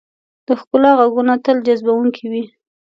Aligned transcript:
د 0.45 0.47
ښکلا 0.59 0.91
ږغونه 0.99 1.33
تل 1.45 1.57
جذبونکي 1.67 2.25
وي. 2.31 2.43